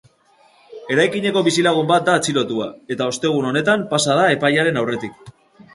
[0.95, 5.33] Eraikineko bizilagun bat da atxilotua, eta ostegun honetan pasa da epailearen aurretik.